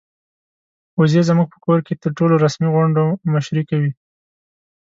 [0.99, 3.03] وزې زموږ په کور کې د ټولو رسمي غونډو
[3.33, 3.91] مشري کوي.